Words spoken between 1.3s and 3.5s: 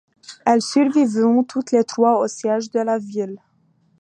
toutes les trois au siège de la ville.